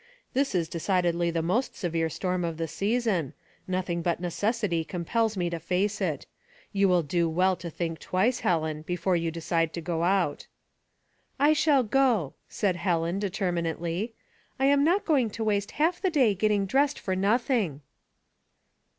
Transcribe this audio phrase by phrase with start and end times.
[0.33, 3.35] ''This is de cidedly the most severe storm of the season;
[3.67, 6.25] nothing but necessity compels me to face it.
[6.73, 10.47] You will do well to think twice, Helen, before you decide to go out.""
[11.49, 14.13] I shall go," said Helen determiuately."
[14.59, 17.81] I am not going to waste half the day getting dressed for nothing."